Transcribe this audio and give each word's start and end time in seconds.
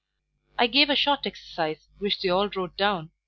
I 0.57 0.65
gave 0.65 0.89
a 0.89 0.95
short 0.95 1.27
exercise: 1.27 1.87
which 1.99 2.19
they 2.21 2.29
all 2.29 2.49
wrote 2.49 2.75
down. 2.75 3.11